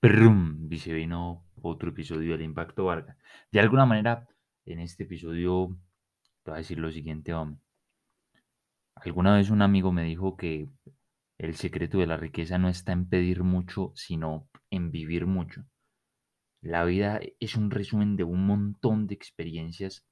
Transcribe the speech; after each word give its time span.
Y 0.00 0.78
se 0.78 0.92
vino 0.92 1.44
otro 1.60 1.90
episodio 1.90 2.30
del 2.32 2.42
Impacto 2.42 2.84
Vargas. 2.84 3.16
De 3.50 3.58
alguna 3.58 3.84
manera, 3.84 4.28
en 4.64 4.78
este 4.78 5.02
episodio 5.02 5.76
te 6.44 6.52
voy 6.52 6.54
a 6.54 6.58
decir 6.58 6.78
lo 6.78 6.92
siguiente. 6.92 7.32
Alguna 8.94 9.34
vez 9.34 9.50
un 9.50 9.60
amigo 9.60 9.90
me 9.90 10.04
dijo 10.04 10.36
que 10.36 10.68
el 11.36 11.56
secreto 11.56 11.98
de 11.98 12.06
la 12.06 12.16
riqueza 12.16 12.58
no 12.58 12.68
está 12.68 12.92
en 12.92 13.08
pedir 13.08 13.42
mucho, 13.42 13.90
sino 13.96 14.48
en 14.70 14.92
vivir 14.92 15.26
mucho. 15.26 15.64
La 16.62 16.84
vida 16.84 17.18
es 17.40 17.56
un 17.56 17.72
resumen 17.72 18.14
de 18.14 18.22
un 18.22 18.46
montón 18.46 19.08
de 19.08 19.14
experiencias 19.14 20.04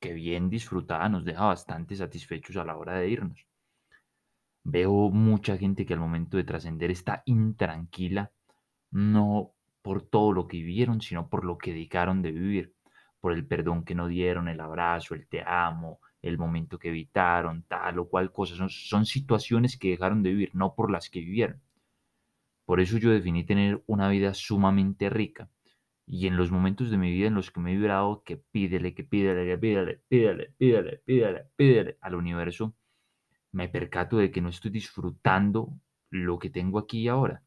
que 0.00 0.12
bien 0.12 0.50
disfrutada 0.50 1.08
nos 1.08 1.24
deja 1.24 1.46
bastante 1.46 1.96
satisfechos 1.96 2.58
a 2.58 2.64
la 2.66 2.76
hora 2.76 2.98
de 2.98 3.08
irnos. 3.08 3.46
Veo 4.64 5.08
mucha 5.08 5.56
gente 5.56 5.86
que 5.86 5.94
al 5.94 6.00
momento 6.00 6.36
de 6.36 6.44
trascender 6.44 6.90
está 6.90 7.22
intranquila, 7.24 8.32
no 8.90 9.52
por 9.82 10.02
todo 10.02 10.32
lo 10.32 10.46
que 10.46 10.58
vivieron, 10.58 11.00
sino 11.00 11.28
por 11.28 11.44
lo 11.44 11.58
que 11.58 11.72
dedicaron 11.72 12.22
de 12.22 12.32
vivir, 12.32 12.74
por 13.20 13.32
el 13.32 13.46
perdón 13.46 13.84
que 13.84 13.94
no 13.94 14.08
dieron, 14.08 14.48
el 14.48 14.60
abrazo, 14.60 15.14
el 15.14 15.26
te 15.26 15.42
amo, 15.46 16.00
el 16.22 16.38
momento 16.38 16.78
que 16.78 16.88
evitaron, 16.88 17.64
tal 17.68 17.98
o 17.98 18.08
cual 18.08 18.32
cosa. 18.32 18.54
Son, 18.56 18.68
son 18.70 19.06
situaciones 19.06 19.78
que 19.78 19.90
dejaron 19.90 20.22
de 20.22 20.30
vivir, 20.30 20.50
no 20.54 20.74
por 20.74 20.90
las 20.90 21.10
que 21.10 21.20
vivieron. 21.20 21.60
Por 22.64 22.80
eso 22.80 22.98
yo 22.98 23.10
definí 23.10 23.44
tener 23.44 23.82
una 23.86 24.08
vida 24.08 24.32
sumamente 24.34 25.10
rica. 25.10 25.50
Y 26.06 26.26
en 26.26 26.36
los 26.36 26.50
momentos 26.50 26.90
de 26.90 26.98
mi 26.98 27.10
vida 27.12 27.28
en 27.28 27.34
los 27.34 27.50
que 27.50 27.60
me 27.60 27.72
he 27.72 27.76
vibrado 27.76 28.22
que 28.24 28.36
pídele, 28.36 28.94
que 28.94 29.04
pídele, 29.04 29.46
que 29.46 29.58
pídele, 29.58 30.00
pídele, 30.08 30.54
pídele, 30.58 30.98
pídele, 31.04 31.46
pídele 31.56 31.98
al 32.00 32.14
universo, 32.14 32.74
me 33.52 33.68
percato 33.68 34.18
de 34.18 34.30
que 34.30 34.40
no 34.40 34.48
estoy 34.48 34.70
disfrutando 34.70 35.72
lo 36.10 36.38
que 36.38 36.50
tengo 36.50 36.78
aquí 36.78 37.00
y 37.02 37.08
ahora. 37.08 37.42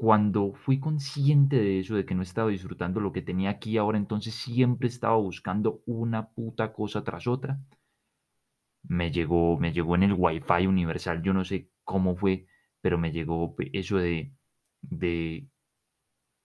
Cuando 0.00 0.52
fui 0.54 0.80
consciente 0.80 1.54
de 1.56 1.78
eso, 1.78 1.94
de 1.94 2.04
que 2.04 2.16
no 2.16 2.22
estaba 2.22 2.50
disfrutando 2.50 2.98
lo 3.00 3.12
que 3.12 3.22
tenía 3.22 3.50
aquí 3.50 3.76
ahora, 3.78 3.98
entonces 3.98 4.34
siempre 4.34 4.88
estaba 4.88 5.16
buscando 5.16 5.82
una 5.86 6.30
puta 6.30 6.72
cosa 6.72 7.04
tras 7.04 7.26
otra. 7.28 7.60
Me 8.82 9.10
llegó, 9.10 9.58
me 9.58 9.72
llegó 9.72 9.94
en 9.94 10.02
el 10.04 10.14
Wi-Fi 10.16 10.66
universal, 10.66 11.22
yo 11.22 11.32
no 11.32 11.44
sé 11.44 11.70
cómo 11.84 12.16
fue, 12.16 12.46
pero 12.80 12.98
me 12.98 13.12
llegó 13.12 13.54
eso 13.72 13.96
de, 13.98 14.32
de 14.82 15.48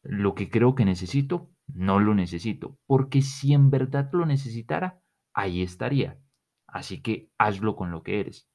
lo 0.03 0.35
que 0.35 0.49
creo 0.49 0.75
que 0.75 0.85
necesito, 0.85 1.49
no 1.67 1.99
lo 1.99 2.13
necesito, 2.13 2.77
porque 2.85 3.21
si 3.21 3.53
en 3.53 3.69
verdad 3.71 4.09
lo 4.13 4.25
necesitara, 4.25 5.01
ahí 5.33 5.61
estaría. 5.61 6.19
Así 6.67 7.01
que 7.01 7.29
hazlo 7.37 7.75
con 7.75 7.91
lo 7.91 8.03
que 8.03 8.19
eres. 8.19 8.47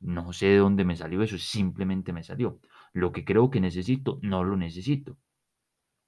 No 0.00 0.32
sé 0.32 0.46
de 0.46 0.58
dónde 0.58 0.84
me 0.84 0.96
salió 0.96 1.22
eso, 1.22 1.38
simplemente 1.38 2.12
me 2.12 2.22
salió. 2.22 2.60
Lo 2.96 3.12
que 3.12 3.26
creo 3.26 3.50
que 3.50 3.60
necesito, 3.60 4.18
no 4.22 4.42
lo 4.42 4.56
necesito. 4.56 5.18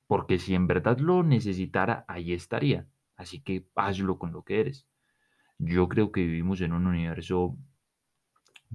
Porque 0.06 0.38
si 0.38 0.54
en 0.54 0.66
verdad 0.66 0.98
lo 0.98 1.22
necesitara, 1.22 2.06
ahí 2.08 2.32
estaría. 2.32 2.88
Así 3.14 3.42
que 3.42 3.68
hazlo 3.74 4.18
con 4.18 4.32
lo 4.32 4.42
que 4.42 4.60
eres. 4.60 4.86
Yo 5.58 5.86
creo 5.90 6.10
que 6.12 6.22
vivimos 6.22 6.62
en 6.62 6.72
un 6.72 6.86
universo 6.86 7.58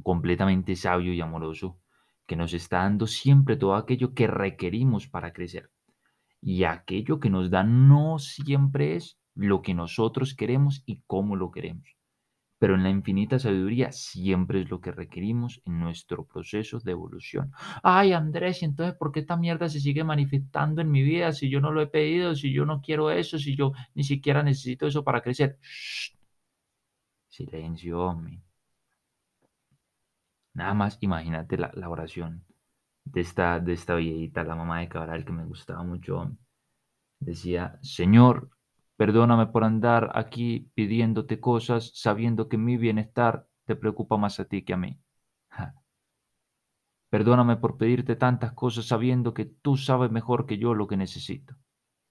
completamente 0.03 0.75
sabio 0.75 1.11
y 1.11 1.21
amoroso 1.21 1.79
que 2.27 2.35
nos 2.35 2.53
está 2.53 2.83
dando 2.83 3.07
siempre 3.07 3.57
todo 3.57 3.73
aquello 3.73 4.13
que 4.13 4.27
requerimos 4.27 5.07
para 5.07 5.33
crecer. 5.33 5.71
Y 6.39 6.65
aquello 6.65 7.19
que 7.19 7.31
nos 7.31 7.49
da 7.49 7.63
no 7.63 8.19
siempre 8.19 8.95
es 8.95 9.17
lo 9.33 9.63
que 9.63 9.73
nosotros 9.73 10.35
queremos 10.35 10.83
y 10.85 11.01
cómo 11.07 11.35
lo 11.35 11.49
queremos 11.49 11.97
pero 12.63 12.75
en 12.75 12.83
la 12.83 12.89
infinita 12.89 13.39
sabiduría 13.39 13.91
siempre 13.91 14.61
es 14.61 14.69
lo 14.69 14.79
que 14.79 14.93
requerimos 14.93 15.61
en 15.65 15.81
nuestro 15.81 16.25
proceso 16.25 16.79
de 16.79 16.91
evolución. 16.91 17.51
Ay, 17.83 18.13
Andrés, 18.13 18.61
¿y 18.61 18.65
entonces 18.65 18.95
por 18.95 19.11
qué 19.11 19.19
esta 19.19 19.35
mierda 19.35 19.67
se 19.67 19.81
sigue 19.81 20.05
manifestando 20.05 20.79
en 20.79 20.89
mi 20.89 21.03
vida 21.03 21.33
si 21.33 21.49
yo 21.49 21.59
no 21.59 21.73
lo 21.73 21.81
he 21.81 21.87
pedido, 21.87 22.35
si 22.35 22.53
yo 22.53 22.65
no 22.65 22.79
quiero 22.79 23.11
eso, 23.11 23.37
si 23.37 23.57
yo 23.57 23.73
ni 23.95 24.05
siquiera 24.05 24.43
necesito 24.43 24.87
eso 24.87 25.03
para 25.03 25.21
crecer? 25.21 25.59
Silencio, 27.27 27.99
hombre. 27.99 28.41
Nada 30.53 30.73
más 30.73 30.97
imagínate 31.01 31.57
la, 31.57 31.69
la, 31.73 31.89
oración 31.89 32.45
de 33.03 33.19
esta, 33.19 33.59
de 33.59 33.73
esta 33.73 33.95
viejita, 33.95 34.45
la 34.45 34.55
mamá 34.55 34.79
de 34.79 34.87
Cabral, 34.87 35.25
que 35.25 35.33
me 35.33 35.43
gustaba 35.43 35.83
mucho. 35.83 36.31
Decía, 37.19 37.77
Señor, 37.81 38.51
Perdóname 39.03 39.47
por 39.47 39.65
andar 39.65 40.11
aquí 40.15 40.71
pidiéndote 40.75 41.41
cosas 41.41 41.91
sabiendo 41.93 42.47
que 42.47 42.57
mi 42.57 42.77
bienestar 42.77 43.49
te 43.65 43.75
preocupa 43.75 44.15
más 44.15 44.39
a 44.39 44.45
ti 44.45 44.63
que 44.63 44.71
a 44.71 44.77
mí. 44.77 44.97
Perdóname 47.09 47.57
por 47.57 47.77
pedirte 47.77 48.15
tantas 48.15 48.53
cosas 48.53 48.85
sabiendo 48.85 49.33
que 49.33 49.43
tú 49.43 49.75
sabes 49.75 50.09
mejor 50.09 50.45
que 50.45 50.57
yo 50.57 50.73
lo 50.73 50.87
que 50.87 50.95
necesito. 50.95 51.53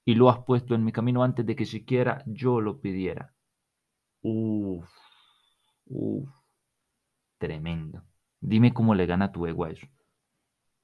Y 0.04 0.16
lo 0.16 0.28
has 0.28 0.40
puesto 0.40 0.74
en 0.74 0.84
mi 0.84 0.92
camino 0.92 1.24
antes 1.24 1.46
de 1.46 1.56
que 1.56 1.64
siquiera 1.64 2.22
yo 2.26 2.60
lo 2.60 2.78
pidiera. 2.82 3.34
Uf, 4.20 4.86
uf, 5.86 6.28
tremendo. 7.38 8.04
Dime 8.38 8.74
cómo 8.74 8.94
le 8.94 9.06
gana 9.06 9.32
tu 9.32 9.46
ego 9.46 9.64
a 9.64 9.70
eso. 9.70 9.86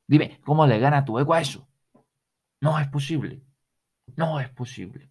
Dime, 0.06 0.40
¿cómo 0.42 0.66
le 0.66 0.78
gana 0.78 1.04
tu 1.04 1.18
ego 1.18 1.34
a 1.34 1.42
eso? 1.42 1.68
No 2.62 2.78
es 2.78 2.88
posible. 2.88 3.42
No 4.16 4.40
es 4.40 4.48
posible. 4.48 5.10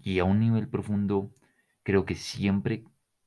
Y 0.00 0.18
a 0.18 0.24
un 0.24 0.40
nivel 0.40 0.68
profundo, 0.68 1.32
creo 1.82 2.04
que 2.04 2.14
siempre 2.14 2.84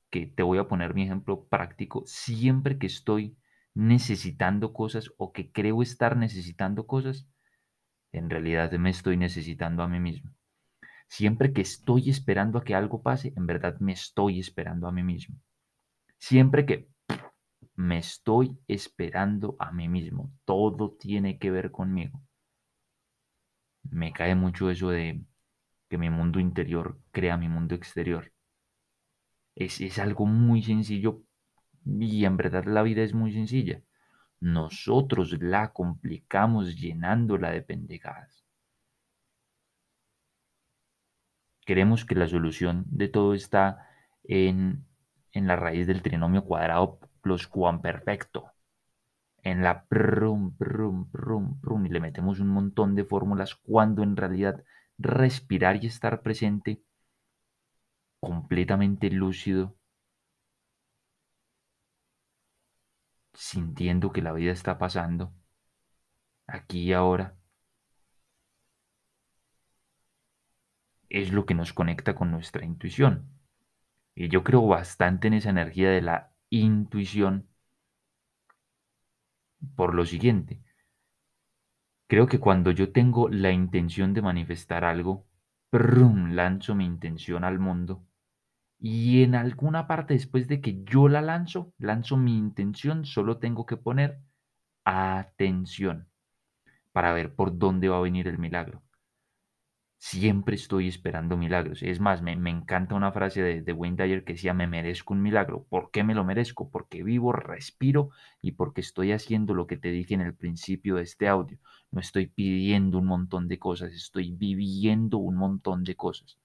que 0.09 0.25
te 0.25 0.43
voy 0.43 0.57
a 0.57 0.67
poner 0.67 0.93
mi 0.93 1.03
ejemplo 1.03 1.45
práctico, 1.45 2.03
siempre 2.05 2.77
que 2.77 2.87
estoy 2.87 3.37
necesitando 3.73 4.71
cosas 4.73 5.11
o 5.17 5.33
que 5.33 5.51
creo 5.51 5.81
estar 5.81 6.15
necesitando 6.15 6.87
cosas, 6.87 7.27
en 8.11 8.29
realidad 8.29 8.71
me 8.73 8.89
estoy 8.89 9.17
necesitando 9.17 9.83
a 9.83 9.87
mí 9.87 9.99
mismo. 9.99 10.31
Siempre 11.07 11.53
que 11.53 11.61
estoy 11.61 12.09
esperando 12.09 12.57
a 12.57 12.63
que 12.63 12.75
algo 12.75 13.01
pase, 13.01 13.33
en 13.35 13.45
verdad 13.45 13.79
me 13.79 13.91
estoy 13.91 14.39
esperando 14.39 14.87
a 14.87 14.91
mí 14.91 15.03
mismo. 15.03 15.37
Siempre 16.17 16.65
que 16.65 16.89
me 17.75 17.97
estoy 17.97 18.57
esperando 18.67 19.55
a 19.59 19.71
mí 19.71 19.89
mismo, 19.89 20.31
todo 20.45 20.91
tiene 20.91 21.37
que 21.37 21.51
ver 21.51 21.71
conmigo. 21.71 22.21
Me 23.83 24.13
cae 24.13 24.33
mucho 24.33 24.69
eso 24.69 24.89
de 24.89 25.21
que 25.89 25.97
mi 25.97 26.09
mundo 26.09 26.39
interior 26.39 26.99
crea 27.11 27.37
mi 27.37 27.49
mundo 27.49 27.75
exterior. 27.75 28.31
Es, 29.55 29.81
es 29.81 29.99
algo 29.99 30.25
muy 30.25 30.61
sencillo 30.63 31.21
y 31.85 32.25
en 32.25 32.37
verdad 32.37 32.65
la 32.65 32.81
vida 32.83 33.03
es 33.03 33.13
muy 33.13 33.31
sencilla. 33.31 33.81
Nosotros 34.39 35.37
la 35.41 35.71
complicamos 35.71 36.75
llenándola 36.75 37.51
de 37.51 37.61
pendejadas. 37.61 38.45
Creemos 41.65 42.05
que 42.05 42.15
la 42.15 42.27
solución 42.27 42.85
de 42.87 43.07
todo 43.07 43.33
está 43.33 43.87
en, 44.23 44.85
en 45.31 45.47
la 45.47 45.55
raíz 45.55 45.87
del 45.87 46.01
trinomio 46.01 46.43
cuadrado 46.43 46.99
plus 47.21 47.49
perfecto. 47.81 48.51
En 49.41 49.63
la 49.63 49.85
prum, 49.85 50.55
prum, 50.55 51.09
prum, 51.09 51.59
prum, 51.59 51.85
y 51.85 51.89
le 51.89 51.99
metemos 51.99 52.39
un 52.39 52.49
montón 52.49 52.95
de 52.95 53.03
fórmulas 53.03 53.55
cuando 53.55 54.03
en 54.03 54.15
realidad 54.15 54.63
respirar 54.97 55.83
y 55.83 55.87
estar 55.87 56.21
presente, 56.21 56.81
completamente 58.19 59.09
lúcido, 59.09 59.77
sintiendo 63.33 64.11
que 64.11 64.21
la 64.21 64.33
vida 64.33 64.51
está 64.51 64.77
pasando, 64.77 65.33
aquí 66.47 66.83
y 66.89 66.93
ahora, 66.93 67.37
es 71.09 71.31
lo 71.31 71.45
que 71.45 71.55
nos 71.55 71.73
conecta 71.73 72.13
con 72.15 72.31
nuestra 72.31 72.65
intuición. 72.65 73.29
Y 74.15 74.29
yo 74.29 74.43
creo 74.43 74.67
bastante 74.67 75.27
en 75.27 75.35
esa 75.35 75.49
energía 75.51 75.89
de 75.91 76.01
la 76.01 76.33
intuición 76.49 77.49
por 79.75 79.93
lo 79.93 80.05
siguiente. 80.05 80.59
Creo 82.07 82.27
que 82.27 82.39
cuando 82.39 82.71
yo 82.71 82.91
tengo 82.91 83.29
la 83.29 83.51
intención 83.51 84.13
de 84.13 84.23
manifestar 84.23 84.83
algo, 84.83 85.27
lanzo 86.35 86.75
mi 86.75 86.85
intención 86.85 87.43
al 87.43 87.59
mundo. 87.59 88.03
Y 88.79 89.23
en 89.23 89.35
alguna 89.35 89.87
parte 89.87 90.15
después 90.15 90.47
de 90.47 90.61
que 90.61 90.83
yo 90.85 91.09
la 91.09 91.21
lanzo, 91.21 91.73
lanzo 91.79 92.17
mi 92.17 92.37
intención, 92.37 93.05
solo 93.05 93.39
tengo 93.39 93.65
que 93.65 93.77
poner 93.77 94.19
atención 94.85 96.09
para 96.93 97.13
ver 97.13 97.35
por 97.35 97.57
dónde 97.57 97.89
va 97.89 97.97
a 97.99 98.01
venir 98.01 98.29
el 98.29 98.39
milagro. 98.39 98.84
Siempre 100.07 100.55
estoy 100.55 100.87
esperando 100.87 101.35
milagros. 101.35 101.81
Es 101.81 101.99
más, 101.99 102.21
me, 102.21 102.33
encanta 102.33 102.93
una 102.93 103.11
frase 103.11 103.41
de, 103.41 103.61
de 103.63 103.73
Wayne 103.73 103.97
Dyer 103.97 104.23
que 104.23 104.33
decía, 104.33 104.53
me 104.53 104.67
merezco 104.67 105.15
un 105.15 105.23
milagro. 105.23 105.65
¿Por 105.67 105.89
qué 105.89 106.03
me 106.03 106.13
lo 106.13 106.23
merezco? 106.23 106.69
Porque 106.69 107.01
vivo, 107.01 107.31
respiro 107.31 108.11
y 108.39 108.51
porque 108.51 108.81
estoy 108.81 109.13
haciendo 109.13 109.55
lo 109.55 109.65
que 109.65 109.77
te 109.77 109.89
dije 109.89 110.13
en 110.13 110.21
el 110.21 110.35
principio 110.35 110.97
de 110.97 111.01
este 111.01 111.27
audio. 111.27 111.57
No 111.89 112.01
estoy 112.01 112.27
pidiendo 112.27 112.99
un 112.99 113.07
montón 113.07 113.47
de 113.47 113.57
cosas, 113.57 113.93
estoy 113.93 114.31
viviendo 114.31 115.17
un 115.17 115.37
montón 115.37 115.83
de 115.83 115.95
cosas. 115.95 116.37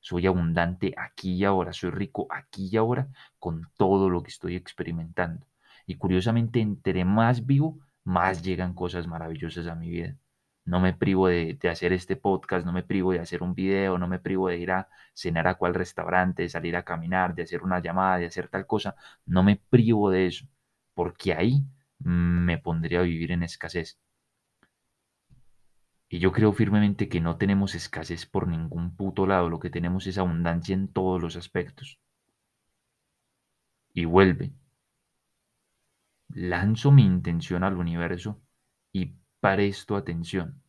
Soy 0.00 0.26
abundante 0.26 0.92
aquí 0.98 1.36
y 1.36 1.44
ahora, 1.44 1.72
soy 1.72 1.92
rico 1.92 2.26
aquí 2.28 2.68
y 2.70 2.76
ahora 2.76 3.08
con 3.38 3.66
todo 3.78 4.10
lo 4.10 4.22
que 4.22 4.30
estoy 4.30 4.56
experimentando. 4.56 5.46
Y 5.86 5.94
curiosamente, 5.94 6.60
entre 6.60 7.06
más 7.06 7.46
vivo, 7.46 7.78
más 8.04 8.42
llegan 8.42 8.74
cosas 8.74 9.06
maravillosas 9.06 9.68
a 9.68 9.74
mi 9.74 9.88
vida. 9.88 10.16
No 10.66 10.80
me 10.80 10.94
privo 10.94 11.28
de, 11.28 11.58
hacer 11.70 11.92
este 11.92 12.16
podcast, 12.16 12.66
no 12.66 12.72
me 12.72 12.82
privo 12.82 13.12
de 13.12 13.20
hacer 13.20 13.42
un 13.42 13.54
video, 13.54 13.98
no 13.98 14.08
me 14.08 14.18
privo 14.18 14.48
de 14.48 14.58
ir 14.58 14.72
a 14.72 14.88
cenar 15.14 15.46
a 15.48 15.54
cual 15.54 15.74
restaurante, 15.74 16.42
de 16.42 16.48
salir 16.48 16.76
a 16.76 16.84
caminar, 16.84 17.34
de 17.34 17.44
hacer 17.44 17.62
una 17.62 17.80
llamada, 17.80 18.18
de 18.18 18.26
hacer 18.26 18.48
tal 18.48 18.66
cosa. 18.66 18.96
No 19.26 19.42
me 19.44 19.56
privo 19.56 20.10
de 20.10 20.26
eso, 20.26 20.46
porque 20.94 21.34
ahí 21.34 21.64
me 22.00 22.58
pondría 22.58 23.00
a 23.00 23.02
vivir 23.02 23.32
en 23.32 23.44
escasez. 23.44 23.98
Y 26.08 26.18
yo 26.18 26.32
creo 26.32 26.52
firmemente 26.52 27.08
que 27.08 27.20
no 27.20 27.36
tenemos 27.36 27.74
escasez 27.74 28.26
por 28.26 28.48
ningún 28.48 28.96
puto 28.96 29.26
lado, 29.26 29.48
lo 29.48 29.60
que 29.60 29.70
tenemos 29.70 30.06
es 30.06 30.18
abundancia 30.18 30.74
en 30.74 30.88
todos 30.88 31.20
los 31.22 31.36
aspectos. 31.36 32.00
Y 33.92 34.04
vuelve. 34.04 34.52
Lanzo 36.28 36.92
mi 36.92 37.04
intención 37.04 37.64
al 37.64 37.76
universo 37.76 38.40
y 38.92 39.16
presto 39.40 39.96
atención. 39.96 40.62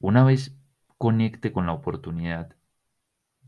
Una 0.00 0.24
vez 0.24 0.56
conecte 0.98 1.52
con 1.52 1.66
la 1.66 1.72
oportunidad, 1.74 2.56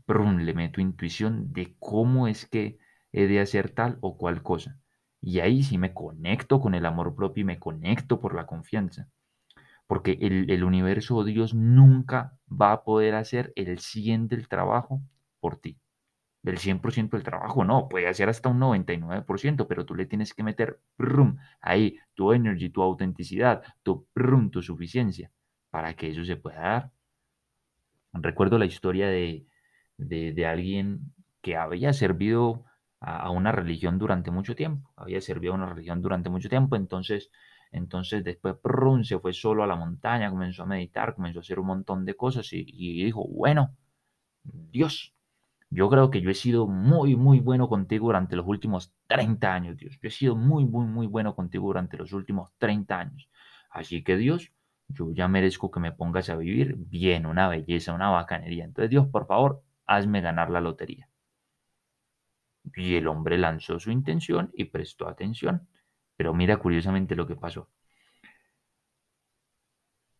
brum, 0.07 0.37
le 0.39 0.53
meto 0.53 0.79
intuición 0.81 1.51
de 1.53 1.75
cómo 1.79 2.27
es 2.29 2.45
que 2.45 2.77
he 3.11 3.27
de 3.27 3.39
hacer 3.41 3.69
tal 3.71 3.97
o 4.01 4.17
cual 4.17 4.41
cosa. 4.43 4.79
Y 5.21 5.39
ahí 5.41 5.63
sí 5.63 5.77
me 5.77 5.93
conecto 5.93 6.59
con 6.61 6.75
el 6.75 6.85
amor 6.85 7.15
propio 7.15 7.41
y 7.41 7.45
me 7.45 7.59
conecto 7.59 8.19
por 8.21 8.35
la 8.35 8.45
confianza. 8.47 9.09
Porque 9.87 10.19
el, 10.21 10.51
el 10.51 10.63
universo 10.65 11.17
o 11.17 11.25
Dios 11.25 11.53
nunca 11.55 12.37
va 12.49 12.73
a 12.73 12.83
poder 12.85 13.15
hacer 13.15 13.53
el 13.57 13.79
100 13.79 14.27
del 14.29 14.47
trabajo 14.49 15.01
por 15.41 15.57
ti. 15.57 15.79
Del 16.43 16.57
100% 16.59 17.17
del 17.17 17.23
trabajo, 17.23 17.63
no, 17.63 17.87
puede 17.89 18.07
hacer 18.07 18.29
hasta 18.29 18.49
un 18.49 18.59
99%, 18.59 19.65
pero 19.67 19.85
tú 19.85 19.95
le 19.95 20.05
tienes 20.05 20.33
que 20.33 20.43
meter 20.43 20.79
ahí 21.61 21.97
tu 22.13 22.33
energy, 22.33 22.69
tu 22.69 22.81
autenticidad, 22.83 23.63
tu, 23.81 24.07
tu 24.51 24.61
suficiencia, 24.61 25.31
para 25.69 25.95
que 25.95 26.09
eso 26.09 26.25
se 26.25 26.35
pueda 26.35 26.59
dar. 26.61 26.91
Recuerdo 28.13 28.57
la 28.57 28.65
historia 28.65 29.07
de, 29.07 29.47
de 29.97 30.45
alguien 30.45 31.13
que 31.41 31.55
había 31.55 31.93
servido 31.93 32.65
a, 33.03 33.29
una 33.29 33.51
religión 33.51 33.99
durante 33.99 34.31
mucho 34.31 34.55
tiempo, 34.55 34.91
había 34.95 35.21
servido 35.21 35.53
a 35.53 35.57
una 35.57 35.67
religión 35.67 36.01
durante 36.01 36.29
mucho 36.29 36.49
tiempo, 36.49 36.75
entonces, 36.75 37.31
entonces 37.71 38.23
después 38.23 38.55
se 39.03 39.19
fue 39.19 39.33
solo 39.33 39.63
a 39.63 39.67
la 39.67 39.75
montaña, 39.75 40.29
comenzó 40.29 40.63
a 40.63 40.65
meditar, 40.65 41.15
comenzó 41.15 41.39
a 41.39 41.41
hacer 41.41 41.59
un 41.59 41.67
montón 41.67 42.05
de 42.05 42.15
cosas 42.15 42.47
y 42.51 43.03
dijo, 43.03 43.27
bueno, 43.27 43.75
Dios, 44.43 45.12
yo 45.73 45.89
creo 45.89 46.11
que 46.11 46.21
yo 46.21 46.29
he 46.29 46.35
sido 46.35 46.67
muy, 46.67 47.15
muy 47.15 47.39
bueno 47.39 47.67
contigo 47.67 48.07
durante 48.07 48.35
los 48.35 48.45
últimos 48.45 48.93
30 49.07 49.53
años, 49.53 49.77
Dios. 49.77 49.97
Yo 50.01 50.07
he 50.07 50.11
sido 50.11 50.35
muy, 50.35 50.65
muy, 50.65 50.85
muy 50.85 51.07
bueno 51.07 51.35
contigo 51.35 51.67
durante 51.67 51.97
los 51.97 52.13
últimos 52.13 52.51
30 52.59 52.99
años. 52.99 53.27
Así 53.71 54.03
que 54.03 54.15
Dios, 54.15 54.51
yo 54.87 55.11
ya 55.11 55.27
merezco 55.27 55.71
que 55.71 55.79
me 55.79 55.91
pongas 55.91 56.29
a 56.29 56.35
vivir 56.35 56.75
bien, 56.77 57.25
una 57.25 57.47
belleza, 57.47 57.93
una 57.93 58.09
bacanería. 58.09 58.65
Entonces, 58.65 58.91
Dios, 58.91 59.07
por 59.07 59.25
favor, 59.25 59.63
hazme 59.87 60.21
ganar 60.21 60.51
la 60.51 60.61
lotería. 60.61 61.09
Y 62.75 62.95
el 62.95 63.07
hombre 63.07 63.39
lanzó 63.39 63.79
su 63.79 63.89
intención 63.89 64.51
y 64.53 64.65
prestó 64.65 65.07
atención. 65.07 65.67
Pero 66.15 66.35
mira 66.35 66.57
curiosamente 66.57 67.15
lo 67.15 67.25
que 67.25 67.35
pasó. 67.35 67.67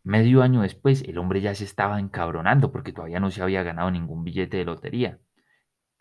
Medio 0.03 0.41
año 0.41 0.61
después, 0.61 1.03
el 1.03 1.17
hombre 1.17 1.41
ya 1.41 1.53
se 1.53 1.63
estaba 1.65 1.99
encabronando 1.99 2.71
porque 2.71 2.91
todavía 2.91 3.19
no 3.19 3.29
se 3.31 3.43
había 3.43 3.63
ganado 3.63 3.91
ningún 3.91 4.23
billete 4.23 4.57
de 4.57 4.65
lotería. 4.65 5.19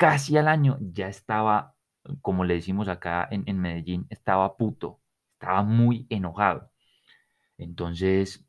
Casi 0.03 0.37
al 0.37 0.49
año 0.49 0.79
ya 0.81 1.07
estaba, 1.07 1.77
como 2.23 2.43
le 2.43 2.55
decimos 2.55 2.89
acá 2.89 3.29
en, 3.31 3.61
Medellín, 3.61 4.05
estaba 4.11 4.57
puto, 4.57 5.01
estaba 5.35 5.63
muy 5.63 6.09
enojado. 6.11 6.73
Entonces 7.57 8.45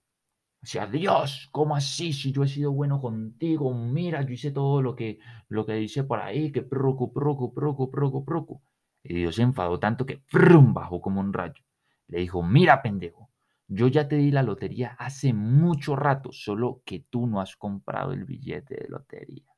sea, 0.64 0.88
Dios, 0.88 1.50
¿cómo 1.52 1.76
así? 1.76 2.12
Si 2.12 2.32
yo 2.32 2.42
he 2.42 2.48
sido 2.48 2.72
bueno 2.72 3.00
contigo, 3.00 3.72
mira, 3.72 4.24
yo 4.24 4.34
hice 4.34 4.50
todo 4.50 4.82
lo 4.82 4.96
que, 4.96 5.20
lo 5.48 5.64
que 5.64 5.74
dice 5.74 6.04
por 6.04 6.22
ahí, 6.22 6.52
que 6.52 6.64
proco, 6.64 7.14
proco, 7.14 7.54
proco, 7.54 7.92
proco, 7.92 8.26
proco. 8.26 8.64
Y 9.04 9.14
Dios 9.14 9.36
se 9.36 9.44
enfadó 9.44 9.80
tanto 9.80 10.08
que 10.08 10.24
¡frum! 10.26 10.74
bajó 10.74 11.02
como 11.02 11.22
un 11.22 11.34
rayo. 11.34 11.64
Le 12.08 12.22
dijo, 12.22 12.42
mira, 12.42 12.82
pendejo, 12.82 13.30
yo 13.68 13.88
ya 13.90 14.08
te 14.08 14.16
di 14.16 14.32
la 14.32 14.42
lotería 14.42 14.96
hace 14.98 15.34
mucho 15.34 15.96
rato, 15.96 16.32
solo 16.32 16.82
que 16.84 17.02
tú 17.12 17.28
no 17.28 17.40
has 17.40 17.56
comprado 17.56 18.12
el 18.12 18.26
billete 18.26 18.74
de 18.74 18.90
lotería. 18.90 19.53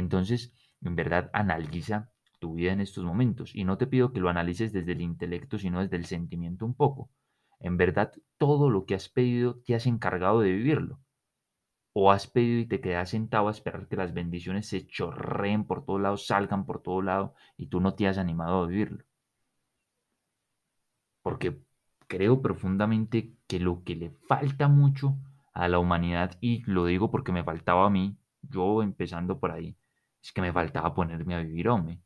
Entonces, 0.00 0.52
en 0.82 0.96
verdad, 0.96 1.30
analiza 1.32 2.10
tu 2.40 2.54
vida 2.54 2.72
en 2.72 2.80
estos 2.80 3.04
momentos. 3.04 3.54
Y 3.54 3.64
no 3.64 3.78
te 3.78 3.86
pido 3.86 4.12
que 4.12 4.20
lo 4.20 4.28
analices 4.28 4.72
desde 4.72 4.92
el 4.92 5.02
intelecto, 5.02 5.58
sino 5.58 5.80
desde 5.80 5.96
el 5.96 6.06
sentimiento 6.06 6.66
un 6.66 6.74
poco. 6.74 7.10
En 7.60 7.76
verdad, 7.76 8.12
todo 8.38 8.70
lo 8.70 8.86
que 8.86 8.94
has 8.94 9.08
pedido 9.08 9.60
te 9.64 9.74
has 9.74 9.86
encargado 9.86 10.40
de 10.40 10.50
vivirlo. 10.50 10.98
O 11.92 12.10
has 12.10 12.26
pedido 12.26 12.60
y 12.60 12.66
te 12.66 12.80
quedas 12.80 13.10
sentado 13.10 13.48
a 13.48 13.50
esperar 13.50 13.86
que 13.88 13.96
las 13.96 14.14
bendiciones 14.14 14.68
se 14.68 14.86
chorreen 14.86 15.64
por 15.64 15.84
todos 15.84 16.00
lados, 16.00 16.26
salgan 16.26 16.64
por 16.64 16.82
todo 16.82 17.02
lado 17.02 17.34
y 17.56 17.66
tú 17.66 17.80
no 17.80 17.94
te 17.94 18.08
has 18.08 18.16
animado 18.18 18.62
a 18.62 18.66
vivirlo. 18.66 19.04
Porque 21.22 21.60
creo 22.06 22.40
profundamente 22.40 23.34
que 23.46 23.60
lo 23.60 23.84
que 23.84 23.96
le 23.96 24.10
falta 24.28 24.68
mucho 24.68 25.18
a 25.52 25.68
la 25.68 25.78
humanidad, 25.78 26.38
y 26.40 26.62
lo 26.64 26.86
digo 26.86 27.10
porque 27.10 27.32
me 27.32 27.44
faltaba 27.44 27.86
a 27.86 27.90
mí, 27.90 28.16
yo 28.42 28.82
empezando 28.82 29.38
por 29.38 29.50
ahí, 29.50 29.76
es 30.22 30.32
que 30.32 30.40
me 30.40 30.52
faltaba 30.52 30.94
ponerme 30.94 31.34
a 31.34 31.40
vivir, 31.40 31.68
hombre. 31.68 32.00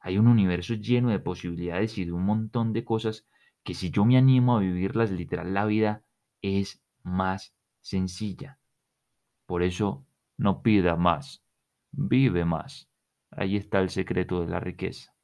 Hay 0.00 0.18
un 0.18 0.28
universo 0.28 0.74
lleno 0.74 1.10
de 1.10 1.18
posibilidades 1.18 1.98
y 1.98 2.04
de 2.04 2.12
un 2.12 2.24
montón 2.24 2.72
de 2.72 2.84
cosas 2.84 3.26
que 3.62 3.74
si 3.74 3.90
yo 3.90 4.04
me 4.04 4.16
animo 4.16 4.56
a 4.56 4.60
vivirlas, 4.60 5.10
literal, 5.10 5.52
la 5.52 5.66
vida 5.66 6.02
es 6.40 6.82
más 7.02 7.54
sencilla. 7.80 8.58
Por 9.46 9.62
eso 9.62 10.06
no 10.36 10.62
pida 10.62 10.96
más, 10.96 11.42
vive 11.92 12.44
más. 12.44 12.88
Ahí 13.30 13.56
está 13.56 13.80
el 13.80 13.90
secreto 13.90 14.40
de 14.40 14.48
la 14.48 14.60
riqueza. 14.60 15.14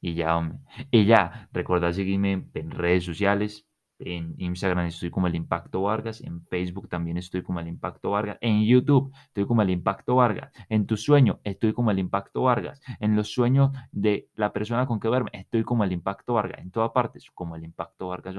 Y 0.00 0.14
ya, 0.14 0.36
hombre. 0.36 0.60
Y 0.90 1.04
ya, 1.04 1.48
recordad 1.52 1.92
seguirme 1.92 2.48
en 2.54 2.70
redes 2.70 3.04
sociales, 3.04 3.66
en 4.00 4.34
Instagram 4.38 4.86
estoy 4.86 5.10
como 5.10 5.26
el 5.26 5.34
Impacto 5.34 5.82
Vargas. 5.82 6.20
En 6.22 6.42
Facebook 6.46 6.88
también 6.88 7.16
estoy 7.16 7.42
como 7.42 7.60
el 7.60 7.68
Impacto 7.68 8.10
Vargas. 8.10 8.38
En 8.40 8.64
YouTube 8.64 9.12
estoy 9.26 9.46
como 9.46 9.62
el 9.62 9.70
Impacto 9.70 10.16
Vargas. 10.16 10.52
En 10.68 10.86
tu 10.86 10.96
sueño 10.96 11.40
estoy 11.44 11.72
como 11.72 11.90
el 11.90 11.98
Impacto 11.98 12.42
Vargas. 12.42 12.80
En 12.98 13.16
los 13.16 13.32
sueños 13.32 13.70
de 13.92 14.28
la 14.34 14.52
persona 14.52 14.86
con 14.86 15.00
que 15.00 15.08
duerme 15.08 15.30
estoy 15.34 15.64
como 15.64 15.84
el 15.84 15.92
Impacto 15.92 16.34
Vargas. 16.34 16.60
En 16.60 16.70
todas 16.70 16.90
partes 16.92 17.30
como 17.32 17.56
el 17.56 17.64
Impacto 17.64 18.08
Vargas. 18.08 18.34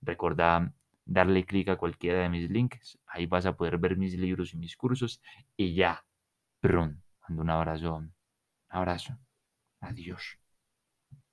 Recuerda 0.00 0.72
darle 1.04 1.44
clic 1.44 1.68
a 1.68 1.76
cualquiera 1.76 2.20
de 2.20 2.28
mis 2.28 2.50
links. 2.50 2.98
Ahí 3.06 3.26
vas 3.26 3.46
a 3.46 3.56
poder 3.56 3.78
ver 3.78 3.96
mis 3.96 4.14
libros 4.16 4.54
y 4.54 4.58
mis 4.58 4.76
cursos. 4.76 5.20
Y 5.56 5.74
ya, 5.74 6.04
pronto. 6.60 7.02
Mando 7.28 7.42
un 7.42 7.50
abrazo. 7.50 8.04
Abrazo. 8.68 9.18
Adiós. 9.80 10.38